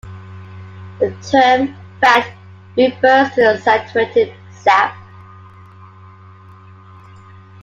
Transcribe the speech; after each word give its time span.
The 0.97 1.11
term 1.29 1.75
"fat" 2.01 2.33
refers 2.75 3.35
to 3.35 3.41
the 3.43 3.57
saturated 3.63 4.33
sap. 4.51 4.95